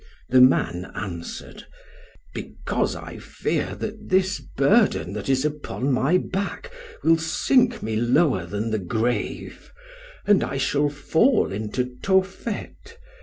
[0.29, 1.67] The man answered,
[2.33, 6.71] 'Because I fear that this burden that is upon my back
[7.03, 9.71] will sink me lower than the grave,
[10.25, 12.97] and I shall fall into Tophet.